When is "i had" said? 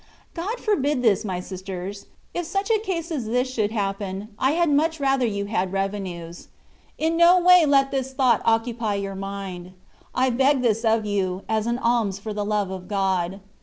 4.39-4.67